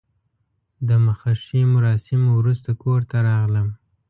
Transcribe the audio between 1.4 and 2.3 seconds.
ښې مراسمو